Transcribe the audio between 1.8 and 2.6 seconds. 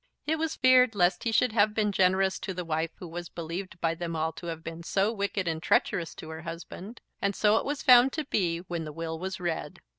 generous to